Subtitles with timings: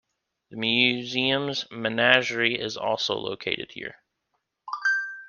[0.49, 3.97] The museum's Menagerie is also located here.